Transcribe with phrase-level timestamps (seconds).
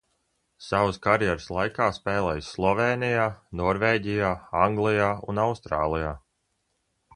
[0.67, 3.29] Savas karjeras laikā spēlējis Slovēnijā,
[3.61, 4.33] Norvēģijā,
[4.65, 6.19] Anglijā un Austrālijā.